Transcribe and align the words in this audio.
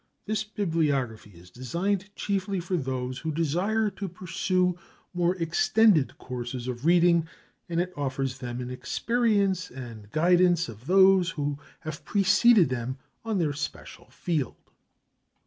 This 0.25 0.43
bibliography 0.43 1.29
is 1.35 1.51
designed 1.51 2.09
chiefly 2.15 2.59
for 2.59 2.75
those 2.75 3.19
who 3.19 3.31
desire 3.31 3.91
to 3.91 4.09
pursue 4.09 4.75
more 5.13 5.35
extended 5.35 6.17
courses 6.17 6.67
of 6.67 6.87
reading, 6.87 7.27
and 7.69 7.79
it 7.79 7.93
offers 7.95 8.39
them 8.39 8.65
the 8.65 8.73
experience 8.73 9.69
and 9.69 10.09
guidance 10.09 10.67
of 10.67 10.87
those 10.87 11.29
who 11.29 11.59
have 11.81 12.03
preceded 12.03 12.69
them 12.69 12.97
on 13.23 13.37
their 13.37 13.53
special 13.53 14.09
field. 14.09 14.55